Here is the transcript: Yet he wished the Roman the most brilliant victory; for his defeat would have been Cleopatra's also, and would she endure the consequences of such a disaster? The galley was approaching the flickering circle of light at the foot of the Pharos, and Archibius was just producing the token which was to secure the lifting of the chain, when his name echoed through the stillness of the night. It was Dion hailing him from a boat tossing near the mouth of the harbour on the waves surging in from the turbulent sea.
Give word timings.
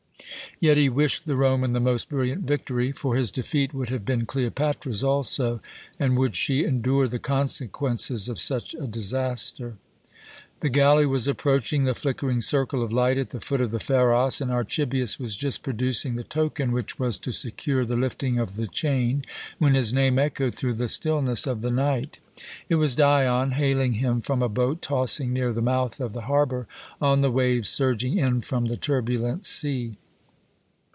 Yet 0.59 0.77
he 0.77 0.89
wished 0.89 1.25
the 1.25 1.35
Roman 1.35 1.71
the 1.73 1.79
most 1.79 2.07
brilliant 2.07 2.43
victory; 2.45 2.91
for 2.91 3.15
his 3.15 3.31
defeat 3.31 3.73
would 3.73 3.89
have 3.89 4.05
been 4.05 4.27
Cleopatra's 4.27 5.03
also, 5.03 5.59
and 5.97 6.15
would 6.19 6.35
she 6.35 6.63
endure 6.63 7.07
the 7.07 7.17
consequences 7.17 8.29
of 8.29 8.37
such 8.37 8.75
a 8.75 8.85
disaster? 8.85 9.77
The 10.59 10.69
galley 10.69 11.07
was 11.07 11.27
approaching 11.27 11.85
the 11.85 11.95
flickering 11.95 12.41
circle 12.43 12.83
of 12.83 12.93
light 12.93 13.17
at 13.17 13.31
the 13.31 13.39
foot 13.39 13.59
of 13.59 13.71
the 13.71 13.79
Pharos, 13.79 14.39
and 14.39 14.51
Archibius 14.51 15.17
was 15.19 15.35
just 15.35 15.63
producing 15.63 16.15
the 16.15 16.23
token 16.23 16.71
which 16.71 16.99
was 16.99 17.17
to 17.17 17.31
secure 17.31 17.83
the 17.83 17.95
lifting 17.97 18.39
of 18.39 18.55
the 18.55 18.67
chain, 18.67 19.25
when 19.57 19.73
his 19.73 19.91
name 19.91 20.19
echoed 20.19 20.53
through 20.53 20.73
the 20.75 20.89
stillness 20.89 21.47
of 21.47 21.61
the 21.63 21.71
night. 21.71 22.17
It 22.69 22.75
was 22.75 22.93
Dion 22.93 23.53
hailing 23.53 23.93
him 23.95 24.21
from 24.21 24.43
a 24.43 24.49
boat 24.49 24.83
tossing 24.83 25.33
near 25.33 25.51
the 25.51 25.63
mouth 25.63 25.99
of 25.99 26.13
the 26.13 26.21
harbour 26.29 26.67
on 27.01 27.21
the 27.21 27.31
waves 27.31 27.67
surging 27.69 28.19
in 28.19 28.41
from 28.41 28.67
the 28.67 28.77
turbulent 28.77 29.47
sea. 29.47 29.97